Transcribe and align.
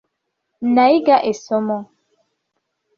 Nayiga 0.73 1.15
essomo. 1.31 1.77